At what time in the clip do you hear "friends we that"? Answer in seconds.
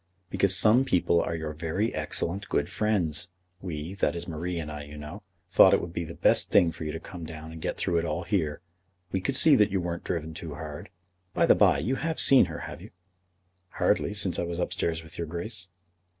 2.69-4.15